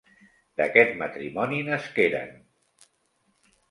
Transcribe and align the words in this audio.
D'aquest 0.61 0.95
matrimoni 1.03 1.63
nasqueren: 1.71 2.37